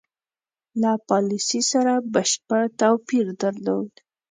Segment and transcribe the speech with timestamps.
[0.81, 3.91] له پالیسی سره بشپړ توپیر درلود.